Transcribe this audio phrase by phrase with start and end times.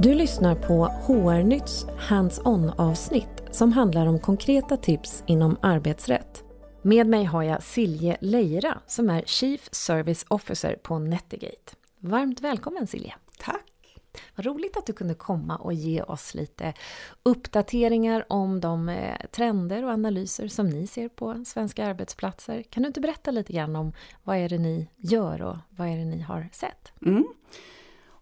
[0.00, 6.44] Du lyssnar på HR-nytts Hands-on avsnitt som handlar om konkreta tips inom arbetsrätt.
[6.82, 11.72] Med mig har jag Silje Leira som är Chief Service Officer på Netigate.
[11.98, 13.14] Varmt välkommen Silje!
[13.38, 13.98] Tack!
[14.36, 16.74] Vad roligt att du kunde komma och ge oss lite
[17.22, 22.62] uppdateringar om de eh, trender och analyser som ni ser på svenska arbetsplatser.
[22.62, 23.92] Kan du inte berätta lite grann om
[24.24, 26.92] vad är det ni gör och vad är det ni har sett?
[27.06, 27.24] Mm.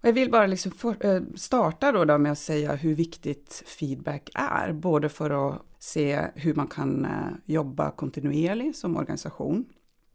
[0.06, 4.72] Jag vill bara liksom för, eh, starta då, med att säga hur viktigt feedback är,
[4.72, 7.10] både för att se hur man kan eh,
[7.44, 9.64] jobba kontinuerligt som organisation.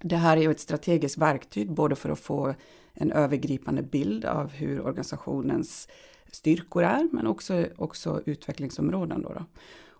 [0.04, 2.56] Det här är ju ett strategiskt verktyg både för att få
[2.94, 5.88] en övergripande bild av hur organisationens
[6.32, 9.22] styrkor är, men också, också utvecklingsområden.
[9.22, 9.46] Då, då.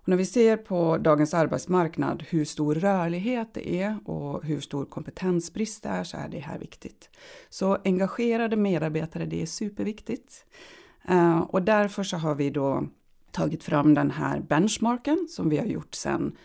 [0.02, 4.86] Och när vi ser på dagens arbetsmarknad hur stor rörlighet det är och hur stor
[4.86, 7.10] kompetensbrist det är så är det här viktigt.
[7.50, 10.46] Så engagerade medarbetare, det är superviktigt.
[11.08, 12.88] Eh, och därför så har vi då
[13.32, 16.38] tagit fram den här benchmarken som vi har gjort sedan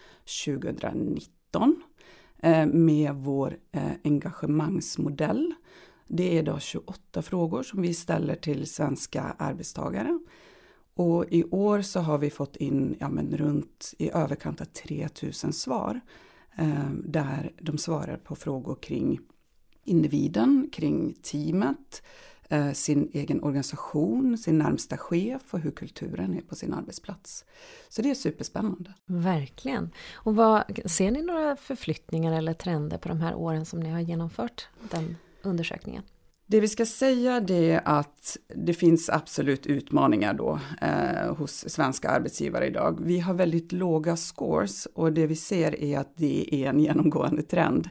[0.44, 1.82] 2019
[2.42, 5.54] eh, med vår eh, engagemangsmodell.
[6.08, 10.18] Det är då 28 frågor som vi ställer till svenska arbetstagare
[10.96, 15.52] och i år så har vi fått in ja, men runt i överkant av 3000
[15.52, 16.00] svar.
[16.56, 19.20] Eh, där de svarar på frågor kring
[19.84, 22.02] individen, kring teamet,
[22.48, 27.44] eh, sin egen organisation, sin närmsta chef och hur kulturen är på sin arbetsplats.
[27.88, 28.94] Så det är superspännande.
[29.06, 29.90] Verkligen.
[30.14, 34.00] Och vad, ser ni några förflyttningar eller trender på de här åren som ni har
[34.00, 36.02] genomfört den undersökningen?
[36.48, 42.08] Det vi ska säga det är att det finns absolut utmaningar då eh, hos svenska
[42.08, 42.98] arbetsgivare idag.
[43.02, 47.42] Vi har väldigt låga scores och det vi ser är att det är en genomgående
[47.42, 47.88] trend.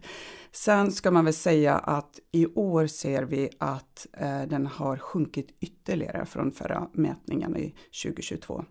[0.51, 5.47] Sen ska man väl säga att i år ser vi att eh, den har sjunkit
[5.59, 8.65] ytterligare från förra mätningen i 2022.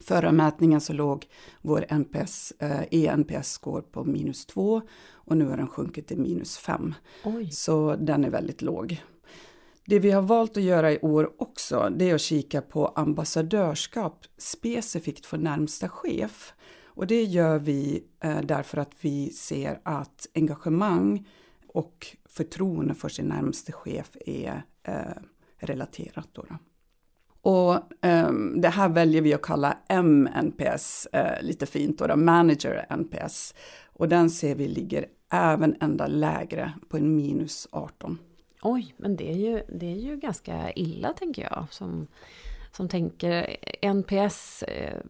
[0.00, 1.26] Förra mätningen så låg
[1.62, 6.94] vår NPS, eh, ENPS-score på minus 2 och nu har den sjunkit till minus 5.
[7.50, 9.02] Så den är väldigt låg.
[9.86, 14.24] Det vi har valt att göra i år också, det är att kika på ambassadörskap
[14.38, 16.52] specifikt för närmsta chef.
[16.84, 21.28] Och det gör vi eh, därför att vi ser att engagemang
[21.68, 24.94] och förtroende för sin närmaste chef är eh,
[25.58, 26.28] relaterat.
[26.32, 26.44] Då.
[27.40, 27.74] Och
[28.06, 33.54] eh, det här väljer vi att kalla MNPS, eh, lite fint då, då, Manager NPS.
[33.86, 38.18] Och den ser vi ligger även ända lägre på en minus 18.
[38.62, 41.66] Oj, men det är ju, det är ju ganska illa tänker jag.
[41.70, 42.06] Som,
[42.72, 45.00] som tänker NPS, eh,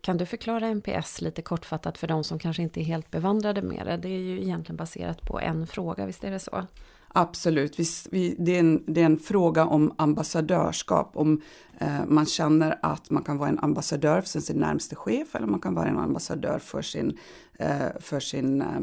[0.00, 3.86] kan du förklara NPS lite kortfattat för de som kanske inte är helt bevandrade med
[3.86, 3.96] det?
[3.96, 6.66] Det är ju egentligen baserat på en fråga, visst är det så?
[7.08, 11.42] Absolut, vi, vi, det, är en, det, är en, fråga om ambassadörskap, om
[11.78, 15.60] eh, man känner att man kan vara en ambassadör för sin närmaste chef eller man
[15.60, 17.18] kan vara en ambassadör för sin,
[17.58, 18.80] eh, för sin Eh,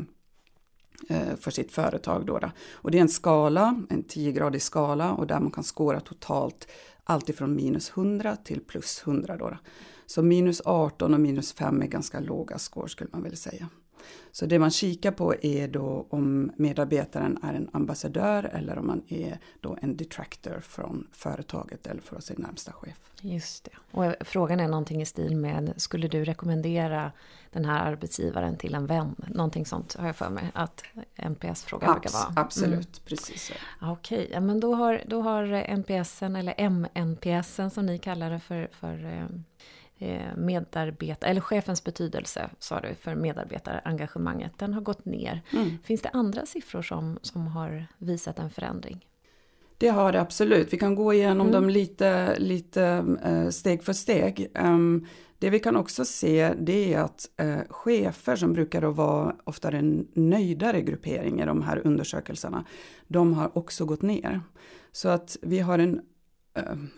[1.10, 2.26] Eh, för sitt företag.
[2.26, 2.52] Då, då.
[2.72, 6.68] Och det är en skala, en 10-gradig skala och där man kan skåra totalt
[7.04, 9.38] alltifrån minus 100 till plus 100.
[9.38, 9.58] Då, då.
[10.06, 13.70] Så minus 18 och minus 5 är ganska låga score skulle man vilja säga.
[14.32, 19.02] Så det man kikar på är då om medarbetaren är en ambassadör eller om man
[19.08, 23.00] är då en detractor från företaget eller från sin närmsta chef.
[23.22, 23.72] Just det.
[23.92, 27.12] Och frågan är någonting i stil med, skulle du rekommendera
[27.52, 29.16] den här arbetsgivaren till en vän?
[29.28, 30.84] Någonting sånt har jag för mig att
[31.16, 32.34] NPS-frågan Abs brukar vara.
[32.36, 33.06] Absolut, mm.
[33.06, 33.54] precis så.
[33.82, 34.40] Okej, okay.
[34.40, 35.44] men då har, då har
[35.78, 39.26] NPSen, eller MNPSen som ni kallar det för, för Eh,
[40.36, 45.42] medarbetare, eller chefens betydelse sa du för medarbetarengagemanget, den har gått ner.
[45.54, 45.78] Mm.
[45.84, 49.06] Finns det andra siffror som, som har visat en förändring?
[49.78, 50.74] Det har det absolut.
[50.74, 51.52] Vi kan gå igenom mm.
[51.52, 54.48] dem lite, lite uh, steg för steg.
[54.60, 55.08] Um,
[55.40, 60.08] det vi kan också se det är att uh, chefer som brukar vara oftare en
[60.14, 62.66] nöjdare gruppering i de här undersökelserna,
[63.08, 64.42] de har också gått ner.
[64.92, 66.13] Så att vi har en Eh,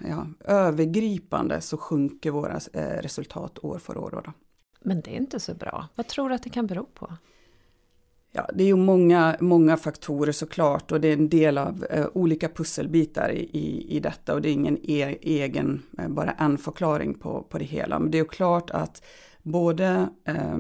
[0.10, 4.22] ja, övergripande så sjunker våra eh, resultat år för år.
[4.26, 4.34] Då.
[4.82, 5.88] Men det är inte så bra.
[5.96, 7.14] Vad tror du att det kan bero på?
[8.32, 12.08] Ja, det är ju många, många faktorer såklart och det är en del av eh,
[12.14, 16.58] olika pusselbitar i, i, i, detta och det är ingen e egen, eh, bara en
[16.58, 18.00] förklaring på, på det hela.
[18.00, 19.06] Men det är ju klart att
[19.42, 20.58] både eh,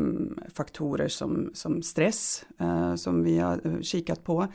[0.54, 4.48] faktorer som, som stress, eh, som vi har kikat på,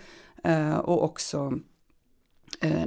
[0.83, 1.53] och också eh,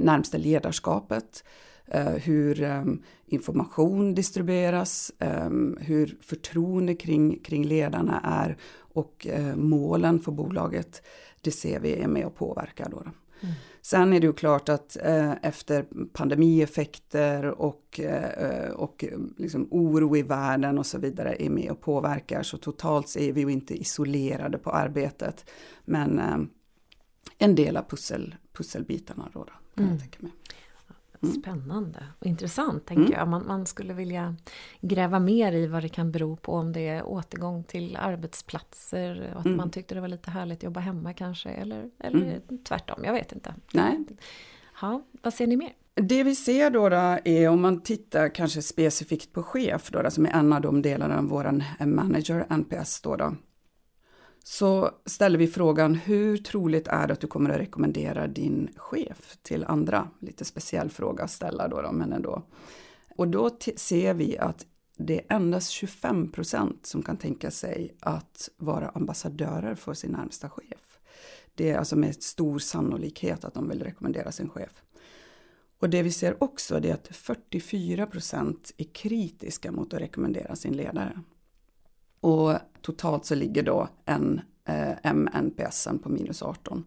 [0.00, 1.44] närmsta ledarskapet,
[1.86, 2.84] eh, hur eh,
[3.26, 11.02] information distribueras, eh, hur förtroende kring, kring ledarna är och eh, målen för bolaget.
[11.40, 12.88] Det ser vi är med och påverkar.
[12.90, 13.00] Då.
[13.00, 13.54] Mm.
[13.82, 19.04] Sen är det ju klart att eh, efter pandemieffekter och, eh, och
[19.36, 23.32] liksom oro i världen och så vidare är med och påverkar så totalt så är
[23.32, 25.50] vi ju inte isolerade på arbetet.
[25.84, 26.38] Men eh,
[27.38, 29.90] en del av pussel, pusselbitarna då, då kan mm.
[29.90, 30.32] jag tänka mig.
[31.24, 31.42] Mm.
[31.42, 33.18] Spännande och intressant tänker mm.
[33.18, 33.28] jag.
[33.28, 34.36] Man, man, skulle vilja
[34.80, 36.52] gräva mer i vad det kan bero på.
[36.52, 39.30] Om det är återgång till arbetsplatser.
[39.34, 39.56] Och att mm.
[39.56, 41.48] man tyckte det var lite härligt att jobba hemma kanske.
[41.48, 42.64] Eller, eller mm.
[42.64, 43.54] tvärtom, jag vet inte.
[43.72, 44.04] Nej.
[44.80, 45.72] Ja, vad ser ni mer?
[45.94, 50.10] Det vi ser då, då, är om man tittar kanske specifikt på chef då, då
[50.10, 53.34] som är en av de delarna av våran manager NPS då, då
[54.46, 59.36] så ställer vi frågan hur troligt är det att du kommer att rekommendera din chef
[59.42, 60.10] till andra?
[60.20, 62.42] Lite speciell fråga att ställa då, då men ändå.
[63.16, 68.48] Och då ser vi att det är endast 25 procent som kan tänka sig att
[68.56, 70.98] vara ambassadörer för sin närmsta chef.
[71.54, 74.82] Det är alltså med stor sannolikhet att de vill rekommendera sin chef.
[75.78, 80.76] Och det vi ser också är att 44 procent är kritiska mot att rekommendera sin
[80.76, 81.20] ledare.
[82.24, 86.84] Och totalt så ligger då en eh, MNPS på minus 18.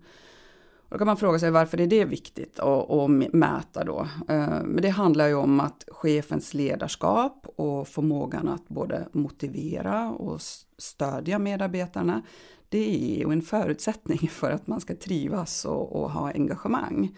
[0.76, 4.08] Och då kan man fråga sig varför är det viktigt att, att mäta då?
[4.28, 10.42] Eh, men det handlar ju om att chefens ledarskap och förmågan att både motivera och
[10.78, 12.22] stödja medarbetarna
[12.70, 17.18] det är ju en förutsättning för att man ska trivas och, och ha engagemang.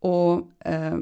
[0.00, 0.96] Och eh,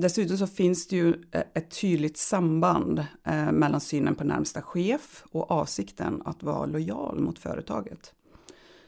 [0.00, 5.24] dessutom så finns det ju eh, ett tydligt samband eh, mellan synen på närmsta chef
[5.30, 8.14] och avsikten att vara lojal mot företaget.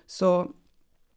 [0.06, 0.50] Så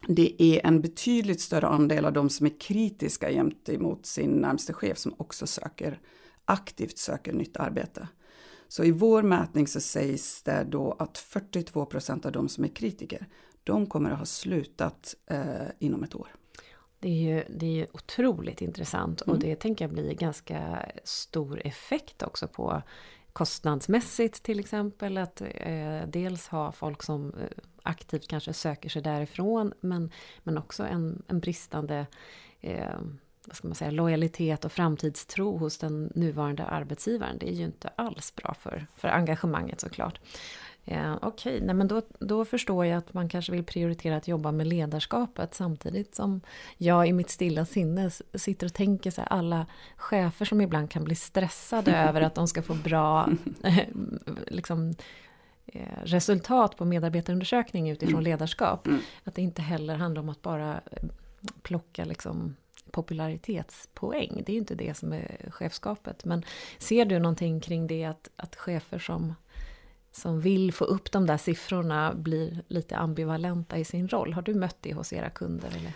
[0.08, 4.98] det är en betydligt större andel av de som är kritiska gentemot sin närmsta chef
[4.98, 6.00] som också söker
[6.46, 8.08] aktivt söker nytt arbete.
[8.68, 12.68] Så i vår mätning så sägs det då att 42 procent av de som är
[12.68, 13.28] kritiker,
[13.64, 16.36] de kommer att ha slutat eh, inom ett år.
[17.02, 19.34] Det är ju det är otroligt intressant mm.
[19.34, 22.82] och det tänker jag blir ganska stor effekt också på
[23.34, 25.18] kostnadsmässigt till exempel.
[25.18, 27.48] Att eh, dels ha folk som eh,
[27.84, 30.12] aktivt kanske söker sig därifrån men,
[30.44, 32.06] men också en, en bristande
[32.60, 33.00] eh,
[33.46, 37.38] vad ska man säga, lojalitet och framtidstro hos den nuvarande arbetsgivaren.
[37.38, 40.20] Det är ju inte alls bra för, för engagemanget såklart.
[40.86, 41.74] Eh, Okej, okay.
[41.74, 46.16] men då, då förstår jag att man kanske vill prioritera att jobba med ledarskapet samtidigt
[46.16, 46.42] som
[46.78, 51.04] jag i mitt stilla sinne sitter och tänker så här, alla chefer som ibland kan
[51.04, 53.30] bli stressade över att de ska få bra
[54.48, 54.96] liksom,
[55.66, 58.24] eh, resultat på medarbetarundersökning utifrån mm.
[58.24, 58.88] ledarskap.
[58.88, 59.00] Mm.
[59.24, 61.04] Att det inte heller handlar om att bara eh,
[61.62, 62.56] plocka liksom
[62.92, 64.44] popularitetspoäng.
[64.46, 66.26] Det är ju inte det som är chefskapet.
[66.26, 66.46] Men
[66.78, 69.34] ser du någonting kring det att, att chefer som
[70.12, 74.34] som vill få upp de där siffrorna blir lite ambivalenta i sin roll.
[74.34, 75.68] Har du mött det hos era kunder?
[75.68, 75.94] Eller?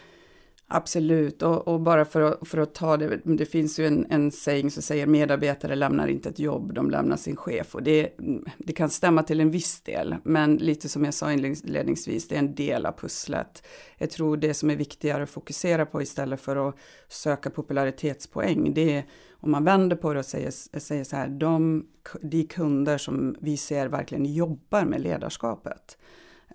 [0.68, 4.32] Absolut, och, och, bara för att, för att ta det, det finns ju en, en
[4.32, 7.76] saying som säger medarbetare lämnar inte ett jobb, de lämnar sin chef.
[7.76, 8.10] Och det,
[8.58, 12.40] det kan stämma till en viss del, men lite som jag sa inledningsvis, det är
[12.40, 13.68] en del av pusslet.
[13.98, 16.76] Jag tror det som är viktigare att fokusera på istället för att
[17.08, 19.06] söka popularitetspoäng, det är
[19.46, 21.86] om man vänder på det och säger, säger så här, de,
[22.22, 25.98] de kunder som vi ser verkligen jobbar med ledarskapet,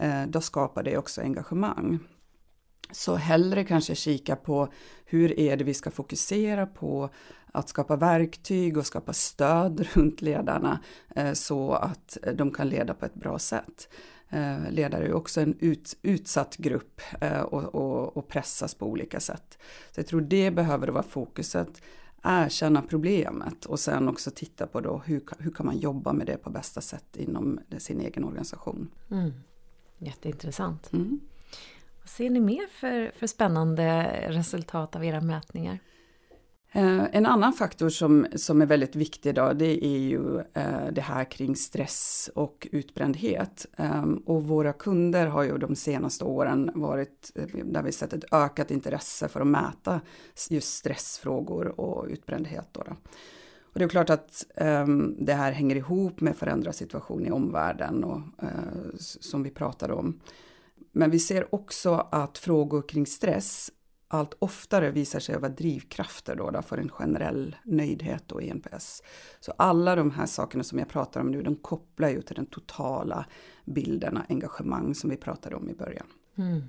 [0.00, 1.98] eh, då skapar det också engagemang.
[2.92, 4.69] Så hellre kanske kika på
[5.04, 7.11] hur är det vi ska fokusera på
[7.52, 10.80] att skapa verktyg och skapa stöd runt ledarna
[11.16, 13.88] eh, så att de kan leda på ett bra sätt.
[14.28, 19.20] Eh, ledare är också en ut, utsatt grupp eh, och, och, och, pressas på olika
[19.20, 19.59] sätt.
[19.90, 21.82] Så jag tror det behöver vara fokuset
[22.22, 26.36] erkänna problemet och sen också titta på då hur, hur kan man jobba med det
[26.36, 28.90] på bästa sätt inom sin egen organisation.
[29.10, 29.32] Mm.
[29.98, 30.92] Jätteintressant.
[30.92, 31.20] Mm.
[32.00, 35.78] Vad ser ni mer för, för spännande resultat av era mätningar?
[36.72, 41.00] Eh, en annan faktor som, som är väldigt viktig idag det är ju eh, det
[41.00, 43.66] här kring stress och utbrändhet.
[43.76, 47.32] Ehm, och våra kunder har ju de senaste åren varit
[47.64, 50.00] där vi sett ett ökat intresse för att mäta
[50.50, 52.68] just stressfrågor och utbrändhet.
[52.72, 52.80] Då.
[53.72, 58.04] Och det är klart att ehm, det här hänger ihop med förändrad situation i omvärlden
[58.04, 58.48] och, eh,
[58.98, 60.20] som vi pratade om.
[60.92, 63.70] Men vi ser också att frågor kring stress
[64.12, 69.02] allt oftare visar sig vara drivkrafter då, då för en generell nöjdhet och ENPS.
[69.40, 72.47] Så alla de här sakerna som jag pratar om nu, de kopplar ju till den
[72.47, 73.26] totala
[73.64, 76.07] bilden av engagemang som vi pratade om i början.
[76.38, 76.62] Mm.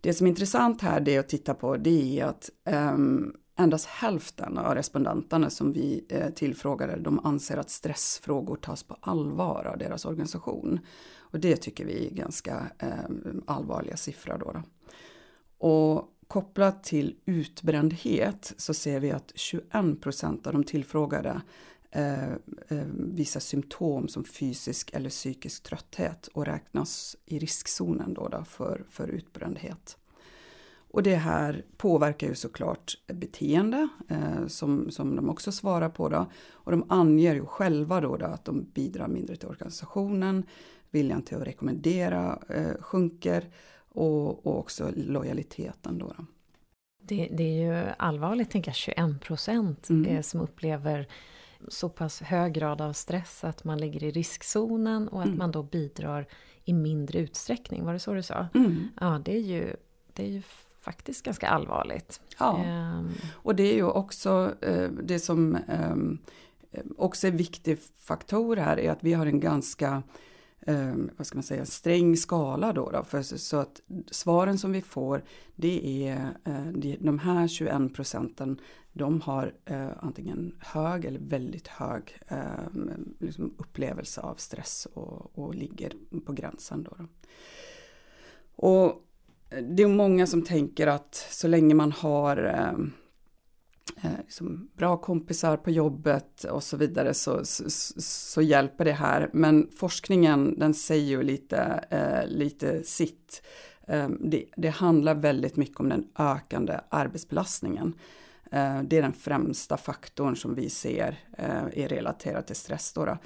[0.00, 2.50] Det som är intressant här det är att titta på det är att
[2.94, 8.96] um, endast hälften av respondenterna som vi eh, tillfrågade de anser att stressfrågor tas på
[9.00, 10.80] allvar av deras organisation.
[11.18, 14.52] Och det tycker vi är ganska eh, allvarliga siffror då.
[14.52, 14.62] då.
[15.66, 21.42] Och kopplat till utbrändhet så ser vi att 21 procent av de tillfrågade
[21.90, 22.32] eh,
[22.68, 28.84] eh, visar symptom som fysisk eller psykisk trötthet och räknas i riskzonen då, då för,
[28.90, 29.96] för utbrändhet.
[30.90, 36.08] Och det här påverkar ju såklart beteende eh, som, som de också svarar på.
[36.08, 36.26] Då.
[36.50, 40.44] Och de anger ju själva då, då att de bidrar mindre till organisationen,
[40.90, 43.50] viljan till att rekommendera eh, sjunker
[43.94, 45.98] och, och också lojaliteten.
[45.98, 46.14] Då.
[47.02, 50.22] Det, det, är ju allvarligt, tänker jag, 21 procent mm.
[50.22, 51.08] som upplever
[51.68, 55.38] så pass hög grad av stress att man ligger i riskzonen och att mm.
[55.38, 56.26] man då bidrar
[56.64, 57.84] i mindre utsträckning.
[57.84, 58.46] Var det så du sa?
[58.54, 58.88] Mm.
[59.00, 59.76] Ja, det är ju,
[60.12, 60.42] det är ju
[60.80, 62.20] faktiskt ganska allvarligt.
[62.38, 62.64] Ja,
[62.98, 63.12] um.
[63.32, 65.58] och det är ju också uh, det som
[65.92, 66.18] um,
[66.96, 70.02] också är viktig faktor här är att vi har en ganska
[70.66, 74.82] eh, vad ska man säga, sträng skala då, då för, så att svaren som vi
[74.82, 75.22] får
[75.56, 78.60] det är eh, de här 21 procenten
[78.92, 82.38] de har eh, antingen hög eller väldigt hög eh,
[83.18, 85.92] liksom upplevelse av stress och, och ligger
[86.26, 86.82] på gränsen.
[86.82, 87.06] Då, då.
[88.56, 89.04] Och
[89.60, 92.86] det är många som tänker att så länge man har eh,
[93.96, 97.70] Eh, liksom bra kompisar på jobbet och så vidare så, så,
[98.00, 99.30] så, hjälper det här.
[99.32, 103.42] Men forskningen den säger ju lite, eh, lite sitt.
[103.86, 107.94] Eh, det, det, handlar väldigt mycket om den ökande arbetsbelastningen.
[108.52, 112.92] Eh, det är den främsta faktorn som vi ser eh, är relaterad till stress.
[112.92, 113.18] Då, då.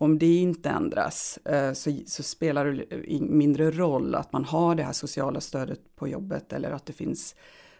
[0.00, 4.82] Om det inte ändras eh, så, så, spelar det mindre roll att man har det
[4.82, 7.34] här sociala stödet på jobbet eller att det finns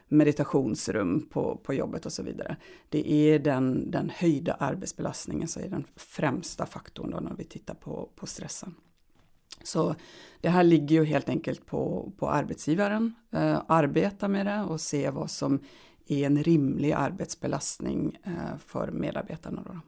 [0.08, 2.56] meditationsrum på, på jobbet och så vidare.
[2.88, 7.74] Det är den, den höjda arbetsbelastningen som är den främsta faktorn då när vi tittar
[7.74, 8.74] på, på stressen.
[9.62, 9.94] Så
[10.40, 15.10] det här ligger ju helt enkelt på, på arbetsgivaren, eh, arbeta med det och se
[15.10, 15.60] vad som
[16.06, 19.62] är en rimlig arbetsbelastning eh, för medarbetarna.
[19.66, 19.70] Då.
[19.70, 19.82] Mm.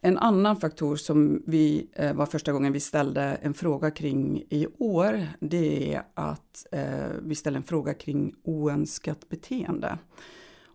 [0.00, 4.66] En annan faktor som vi eh, var första gången vi ställde en fråga kring i
[4.78, 9.98] år, det är att eh, vi ställer en fråga kring oönskat beteende.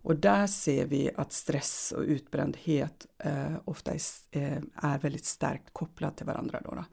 [0.03, 4.01] Och där ser vi att stress och utbrändhet eh, ofta är,
[4.31, 6.61] eh, är, väldigt starkt kopplat till varandra.
[6.65, 6.85] Då, då.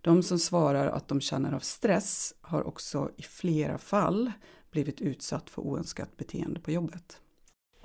[0.00, 4.32] De som svarar att de känner av stress har också i flera fall
[4.70, 7.20] blivit utsatt för oönskat beteende på jobbet.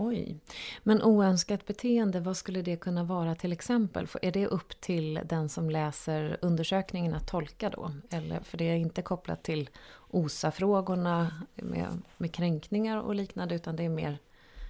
[0.02, 0.38] Oj.
[0.84, 4.08] Men oönskat beteende, vad skulle det kunna vara till exempel?
[4.22, 7.92] Är det upp till den som läser undersökningen att tolka då?
[8.10, 9.70] Eller, för det är inte kopplat till
[10.10, 14.18] OSA-frågorna med, med kränkningar och liknande utan det är mer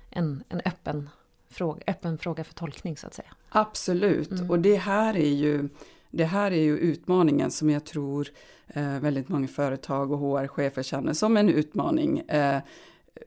[0.10, 1.10] en, en öppen,
[1.50, 3.34] fråga, öppen fråga för tolkning så att säga.
[3.50, 4.50] Absolut, mm.
[4.50, 5.70] och det här är ju
[6.12, 8.28] det här är ju utmaningen som jag tror
[8.68, 12.20] eh, väldigt många företag och HR-chefer känner som en utmaning.
[12.20, 12.62] Eh,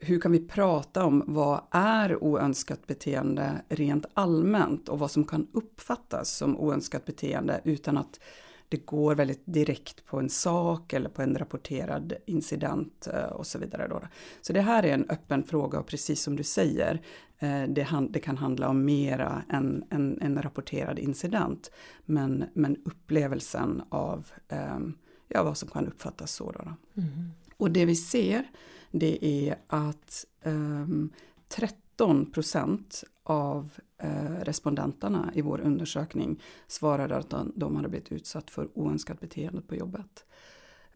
[0.01, 5.47] hur kan vi prata om vad är oönskat beteende rent allmänt och vad som kan
[5.53, 8.21] uppfattas som oönskat beteende utan att
[8.69, 13.59] det går väldigt direkt på en sak eller på en rapporterad incident eh, och så
[13.59, 13.89] vidare.
[13.89, 14.01] Då.
[14.41, 17.03] Så det här är en öppen fråga och precis som du säger,
[17.39, 17.63] eh,
[18.11, 21.71] det, kan handla om mera än en, rapporterad incident.
[22.05, 24.95] Men, men upplevelsen av ehm,
[25.29, 26.53] ja, vad som kan uppfattas så.
[26.53, 26.61] Då.
[27.01, 27.31] Mm.
[27.57, 28.45] Och det vi ser
[28.93, 31.13] det är att ehm, um,
[31.49, 38.51] 13 procent av uh, respondenterna i vår undersökning svarade att de, de hade blivit utsatt
[38.51, 40.25] för oönskat beteende på jobbet.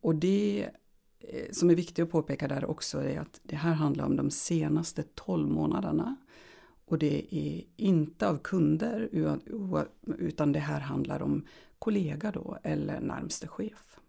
[0.01, 0.69] Och det
[1.19, 4.31] eh, som är viktigt att påpeka där också är att det här handlar om de
[4.31, 6.17] senaste 12 månaderna.
[6.85, 9.09] Och det är inte av kunder
[10.19, 11.47] utan det här handlar om
[11.79, 14.01] kollega då eller närmste chef.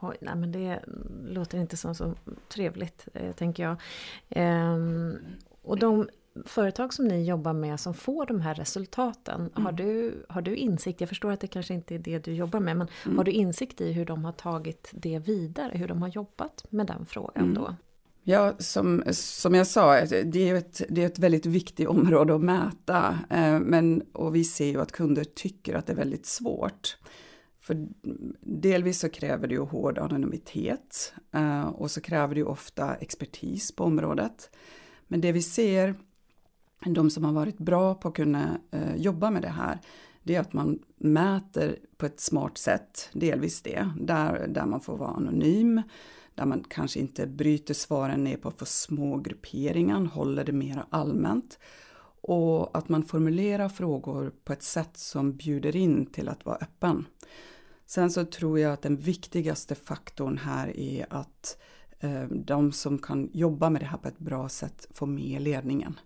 [0.00, 0.80] Oj, nej men det
[1.24, 2.14] låter inte som så
[2.48, 3.76] trevligt, eh, tänker jag.
[4.28, 5.18] Ehm,
[5.62, 6.08] och de
[6.44, 9.64] företag som ni jobbar med som får de här resultaten, mm.
[9.64, 12.60] har, du, har du insikt, jag förstår att det kanske inte är det du jobbar
[12.60, 13.16] med, men mm.
[13.16, 16.86] har du insikt i hur de har tagit det vidare, hur de har jobbat med
[16.86, 17.54] den frågan mm.
[17.54, 17.74] då?
[18.22, 22.40] Ja, som, som jag sa, det är, ett, det är ett väldigt viktigt område att
[22.40, 23.18] mäta.
[23.30, 26.96] Eh, men, och vi ser ju att kunder tycker att det är väldigt svårt.
[27.70, 27.86] För
[28.40, 33.72] delvis så kräver det ju hård anonymitet eh, och så kräver det ju ofta expertis
[33.72, 34.50] på området.
[35.08, 35.94] Men det vi ser,
[36.86, 39.78] de som har varit bra på att kunna eh, jobba med det här,
[40.22, 44.96] det är att man mäter på ett smart sätt, delvis det, där, där man får
[44.96, 45.82] vara anonym,
[46.34, 51.58] där man kanske inte bryter svaren ner på för små grupperingar, håller det mer allmänt.
[52.22, 57.06] Och att man formulerar frågor på ett sätt som bjuder in till att vara öppen.
[57.90, 61.58] Sen så tror jag att den viktigaste faktorn här är att
[62.00, 66.00] eh, de som kan jobba med det här på ett bra sätt får med ledningen.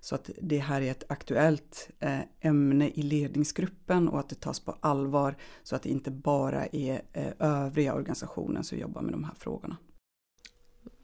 [0.00, 4.60] Så att det här är ett aktuellt eh, ämne i ledningsgruppen och att det tas
[4.60, 9.24] på allvar så att det inte bara är eh, övriga organisationen som jobbar med de
[9.24, 9.76] här frågorna.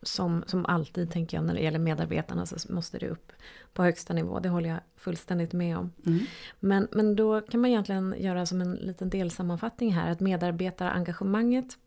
[0.03, 3.33] Som, som alltid tänker jag när det gäller medarbetarna så måste det upp
[3.73, 4.41] på högsta nivå.
[4.41, 5.93] Det håller jag fullständigt med om.
[6.07, 6.21] Mm.
[6.61, 11.79] Men, men då kan man egentligen göra som en liten delsammanfattning här att medarbetarengagemanget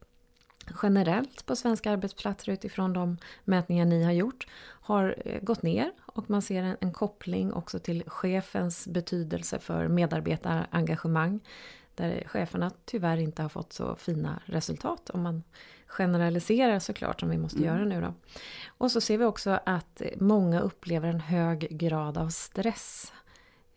[0.84, 6.30] generellt på svenska arbetsplatser utifrån de mätningar ni har gjort har eh, gått ner och
[6.30, 11.40] man ser en, en koppling också till chefens betydelse för medarbetarengagemang
[11.96, 15.44] där cheferna tyvärr inte har fått så fina resultat om man
[15.92, 17.70] generaliserar såklart som vi måste mm.
[17.70, 18.14] göra nu då.
[18.68, 23.14] Och så ser vi också att många upplever en hög grad av stress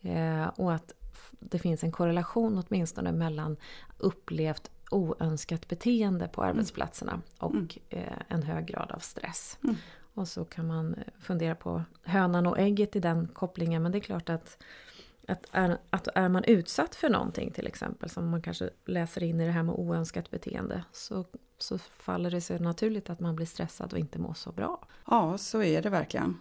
[0.01, 0.93] eh, och att
[1.39, 3.57] det finns en korrelation åtminstone mellan
[3.97, 6.55] upplevt oönskat beteende på mm.
[6.55, 7.67] arbetsplatserna och mm.
[7.89, 9.57] eh, en hög grad av stress.
[9.63, 9.75] Mm.
[10.13, 13.99] Och så kan man fundera på hönan och ägget i den kopplingen men det är
[13.99, 14.57] klart att
[15.27, 19.41] att är, att är man utsatt för någonting till exempel som man kanske läser in
[19.41, 21.25] i det här med oönskat beteende så,
[21.57, 24.87] så faller det sig naturligt att man blir stressad och inte mår så bra.
[25.07, 26.37] Ja, så är det verkligen.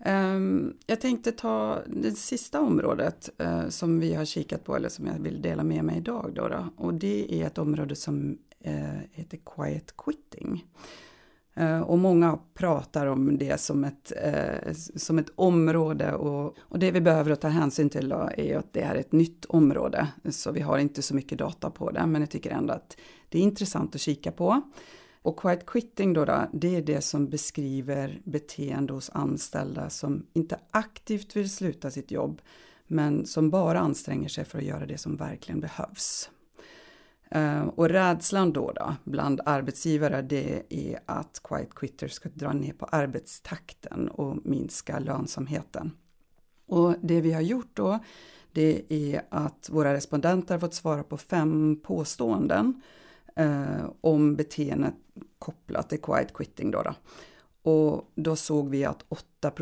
[0.00, 5.06] Ehm, jag tänkte ta det sista området eh, som vi har kikat på eller som
[5.06, 6.32] jag vill dela med mig idag.
[6.34, 10.64] Då, då och det är ett område som eh, heter Quiet Quitting.
[11.58, 16.90] Eh, och många pratar om det som ett, eh, som ett område och, och det
[16.90, 20.08] vi behöver ta hänsyn till då är att det är ett nytt område.
[20.30, 22.96] Så vi har inte så mycket data på det men jag tycker ändå att
[23.28, 24.62] det är intressant att kika på.
[25.22, 30.58] Och quiet quitting då, då, det är det som beskriver beteende hos anställda som inte
[30.70, 32.40] aktivt vill sluta sitt jobb
[32.86, 36.30] men som bara anstränger sig för att göra det som verkligen behövs.
[37.30, 42.72] Eh, och rädslan då, då bland arbetsgivare det är att quiet quitters ska dra ner
[42.72, 45.92] på arbetstakten och minska lönsamheten.
[46.66, 47.98] Och det vi har gjort då
[48.52, 52.82] det är att våra respondenter har fått svara på fem påståenden
[53.36, 54.94] eh, om beteendet
[55.38, 56.70] kopplat till quiet quitting.
[56.70, 56.94] Då, då.
[57.62, 59.52] Och då såg vi att 8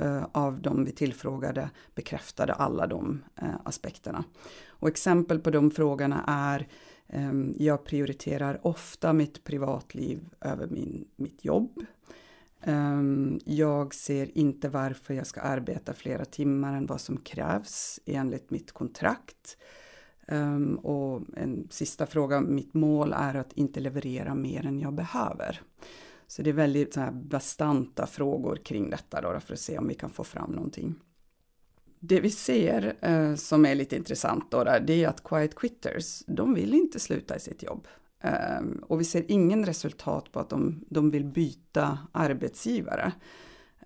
[0.00, 4.24] eh, av de vi tillfrågade bekräftade alla de eh, aspekterna.
[4.68, 6.68] Och exempel på de frågorna är
[7.08, 11.84] eh, jag prioriterar ofta mitt privatliv över min, mitt jobb.
[13.44, 18.72] Jag ser inte varför jag ska arbeta flera timmar än vad som krävs enligt mitt
[18.72, 19.56] kontrakt.
[20.82, 25.60] Och en sista fråga, mitt mål är att inte leverera mer än jag behöver.
[26.30, 29.88] Så det är väldigt så här bastanta frågor kring detta då, för att se om
[29.88, 30.94] vi kan få fram någonting.
[31.98, 36.54] Det vi ser eh, som är lite intressant då, det är att quiet quitters, de
[36.54, 37.88] vill inte sluta i sitt jobb.
[38.20, 43.12] Eh, och vi ser ingen resultat på att de, de vill byta arbetsgivare.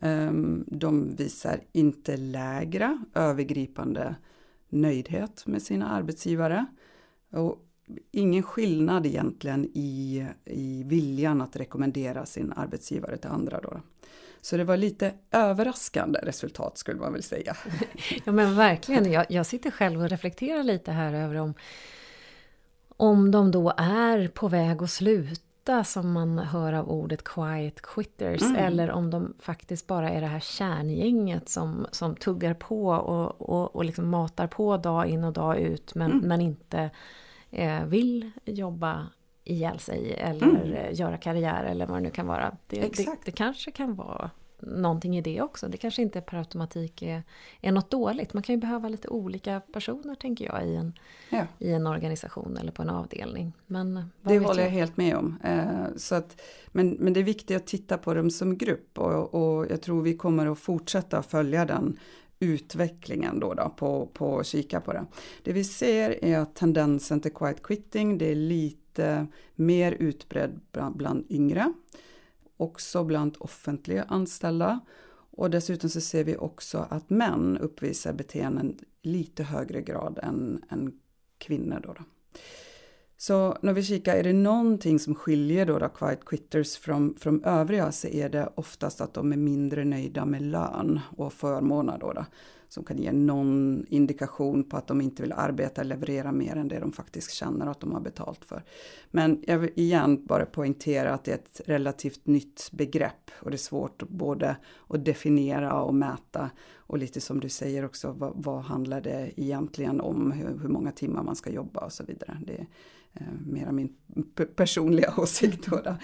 [0.01, 0.33] Eh,
[0.67, 4.17] de visar inte lägre övergripande
[4.69, 6.67] nöjdhet med sina arbetsgivare.
[7.31, 7.67] Och
[8.11, 13.61] ingen skillnad egentligen i, i viljan att rekommendera sin arbetsgivare till andra.
[13.61, 13.81] Då.
[14.41, 17.57] Så det var lite överraskande resultat skulle man väl säga.
[18.25, 21.55] Ja men verkligen, jag, jag sitter själv och reflekterar lite här över om,
[22.89, 28.43] om de då är på väg att sluta som man hör av ordet quiet quitters
[28.43, 28.57] mm.
[28.57, 33.77] eller om de faktiskt bara är det här kärngänget som, som tuggar på och, och,
[33.77, 36.29] och liksom matar på dag in och dag ut men, mm.
[36.29, 36.91] men inte
[37.87, 39.07] vill jobba
[39.45, 40.95] ihjäl sig eller mm.
[40.95, 42.57] göra karriär eller vad det nu kan vara.
[42.67, 44.31] Det, det, det kanske kan vara
[44.67, 45.69] någonting i det också.
[45.69, 47.23] Det kanske inte per automatik är,
[47.61, 48.35] är något dåligt.
[48.35, 50.93] Man kan ju behöva lite olika personer tänker jag i en,
[51.31, 51.47] ja.
[51.59, 53.53] i en organisation eller på en avdelning.
[53.67, 54.69] Men det håller jag?
[54.69, 55.39] jag helt med om.
[55.45, 59.35] Eh, så att, men, men det är viktigt att titta på dem som grupp och,
[59.35, 61.99] och jag tror vi kommer att fortsätta följa den
[62.45, 65.07] utvecklingen då, då på, på att kika på det.
[65.43, 70.97] Det vi ser är att tendensen till quiet quitting det är lite mer utbredd bland,
[70.97, 71.73] bland yngre
[72.57, 74.81] också bland offentliga anställda.
[75.37, 80.99] Och dessutom så ser vi också att män uppvisar beteenden lite högre grad än, än
[81.39, 81.81] kvinnor.
[81.83, 82.05] Då, då.
[83.27, 87.45] Så när vi kikar, är det någonting som skiljer då, då quiet quitters från, från
[87.45, 91.99] övriga så är det oftast att de är mindre nöjda med lön och förmåner.
[91.99, 92.25] Då, då
[92.69, 96.69] som kan ge någon indikation på att de inte vill arbeta eller leverera mer än
[96.69, 98.63] det de faktiskt känner att de har betalt för.
[99.11, 103.57] Men jag vill igen bara poängtera att det är ett relativt nytt begrepp och det
[103.57, 104.57] är svårt både
[104.89, 110.01] att definiera och mäta och lite som du säger också vad, vad handlar det egentligen
[110.01, 112.39] om, hur, hur, många timmar man ska jobba och så vidare.
[112.47, 112.67] Det,
[113.15, 113.97] Eh, mera min
[114.57, 115.67] personliga åsikt.
[115.67, 115.97] Då, då.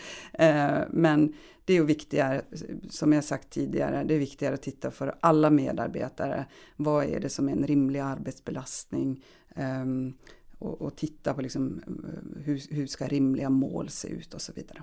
[0.45, 1.33] Eh, men
[1.65, 2.43] det är viktigare,
[2.91, 6.47] som jag sagt tidigare, det är viktigare att titta för alla medarbetare.
[6.77, 9.25] Vad är det som är en rimlig arbetsbelastning?
[9.55, 10.13] Ehm,
[10.59, 14.53] och, och titta på liksom, eh, hur, hur ska rimliga mål se ut och så
[14.53, 14.83] vidare.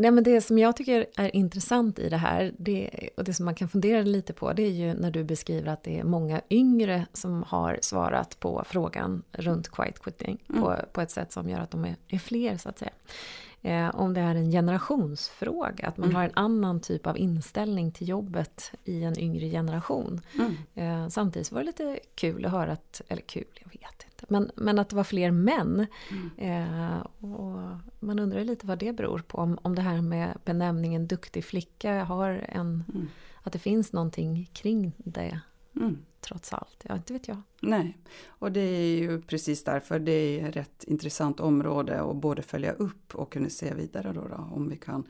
[0.00, 3.44] Nej, men det som jag tycker är intressant i det här, det, och det som
[3.44, 6.40] man kan fundera lite på, det är ju när du beskriver att det är många
[6.50, 10.62] yngre som har svarat på frågan runt quiet quitting mm.
[10.62, 12.90] på, på ett sätt som gör att de är, är fler, så att säga.
[13.62, 16.16] Eh, om det är en generationsfråga, att man mm.
[16.16, 20.20] har en annan typ av inställning till jobbet i en yngre generation.
[20.34, 20.54] Mm.
[20.74, 24.50] Eh, samtidigt var det lite kul att höra att, eller kul, jag vet inte, men,
[24.56, 25.86] men att det var fler män.
[26.10, 26.30] Mm.
[26.36, 27.60] Eh, och
[28.00, 32.04] man undrar lite vad det beror på, om, om det här med benämningen duktig flicka
[32.04, 33.08] har en, mm.
[33.42, 35.40] att det finns någonting kring det.
[35.76, 36.84] Mm trots allt.
[36.88, 37.42] Ja, inte vet jag.
[37.60, 42.42] Nej, och det är ju precis därför det är ett rätt intressant område att både
[42.42, 45.04] följa upp och kunna se vidare då, då om vi kan,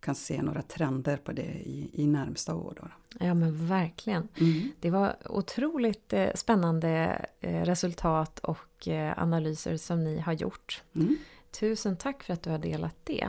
[0.00, 2.74] kan se några trender på det i, i närmsta år.
[2.80, 3.26] Då, då.
[3.26, 4.28] Ja men verkligen.
[4.40, 4.70] Mm.
[4.80, 10.82] Det var otroligt eh, spännande eh, resultat och eh, analyser som ni har gjort.
[10.94, 11.16] Mm.
[11.50, 13.28] Tusen tack för att du har delat det.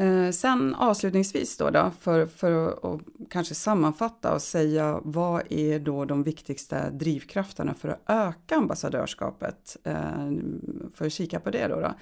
[0.00, 6.04] Eh, sen avslutningsvis då, då för, för att kanske sammanfatta och säga vad är då
[6.04, 9.76] de viktigaste drivkrafterna för att öka ambassadörskapet?
[9.84, 10.30] Eh,
[10.94, 11.94] för att kika på det då, då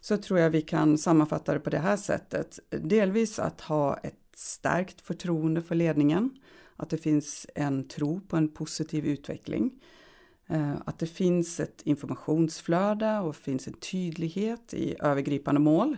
[0.00, 2.58] så tror jag vi kan sammanfatta det på det här sättet.
[2.70, 6.30] Delvis att ha ett stärkt förtroende för ledningen,
[6.76, 9.70] att det finns en tro på en positiv utveckling.
[10.46, 15.96] Eh, att det finns ett informationsflöde och finns en tydlighet i övergripande mål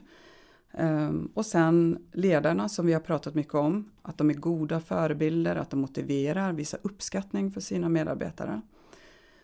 [0.79, 5.57] Um, och sen ledarna som vi har pratat mycket om, att de är goda förebilder,
[5.57, 8.61] att de motiverar, visar uppskattning för sina medarbetare.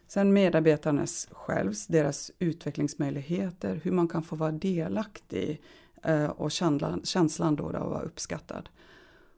[0.07, 5.63] Sen medarbetarnas självs, deras utvecklingsmöjligheter, hur man kan få vara delaktig
[6.09, 8.69] uh, och känslan, känslan då av att vara uppskattad.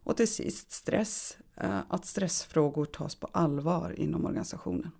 [0.04, 4.90] Och till sist stress, uh, att stressfrågor tas på allvar inom organisationen.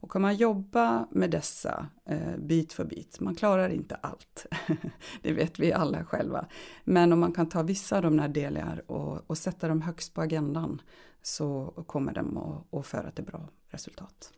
[0.00, 4.46] Och kan man jobba med dessa eh, bit för bit, man klarar inte allt,
[5.22, 6.46] det vet vi alla själva.
[6.84, 10.14] Men om man kan ta vissa av de här delarna och, och sätta dem högst
[10.14, 10.82] på agendan
[11.22, 14.32] så kommer de att, att föra till bra resultat.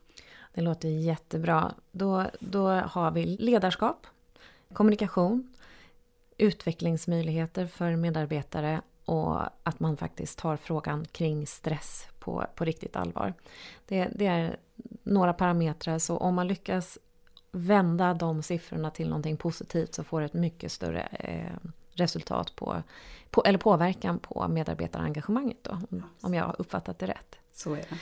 [0.53, 1.73] Det låter jättebra.
[1.91, 4.07] Då, då har vi ledarskap,
[4.73, 5.53] kommunikation,
[6.37, 13.33] utvecklingsmöjligheter för medarbetare och att man faktiskt tar frågan kring stress på, på riktigt allvar.
[13.85, 14.57] Det, det är
[15.03, 16.97] några parametrar, så om man lyckas
[17.51, 22.83] vända de siffrorna till någonting positivt så får det ett mycket större eh, resultat på,
[23.29, 27.35] på, eller påverkan på medarbetarengagemanget då, om, om jag har uppfattat det rätt.
[27.51, 27.97] Så är det.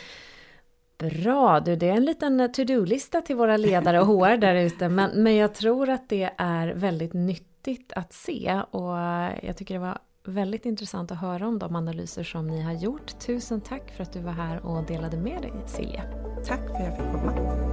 [1.09, 5.23] Bra, du, det är en liten to-do-lista till våra ledare och HR där ute, men,
[5.23, 8.97] men jag tror att det är väldigt nyttigt att se och
[9.41, 13.19] jag tycker det var väldigt intressant att höra om de analyser som ni har gjort.
[13.19, 16.03] Tusen tack för att du var här och delade med dig, Silja.
[16.45, 17.66] Tack för att jag fick komma.